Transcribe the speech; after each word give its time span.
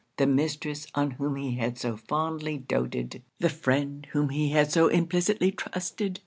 the 0.17 0.25
mistress 0.25 0.87
on 0.95 1.11
whom 1.11 1.35
he 1.35 1.57
had 1.57 1.77
so 1.77 1.95
fondly 1.95 2.57
doated! 2.57 3.21
the 3.37 3.49
friend 3.49 4.07
whom 4.13 4.29
he 4.29 4.49
had 4.49 4.71
so 4.71 4.87
implicitly 4.87 5.51
trusted!' 5.51 6.19